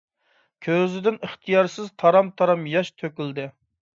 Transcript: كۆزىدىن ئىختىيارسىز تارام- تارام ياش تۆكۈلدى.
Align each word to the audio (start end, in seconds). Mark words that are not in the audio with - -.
كۆزىدىن 0.67 1.19
ئىختىيارسىز 1.27 1.91
تارام- 2.03 2.31
تارام 2.41 2.65
ياش 2.75 2.93
تۆكۈلدى. 3.03 3.49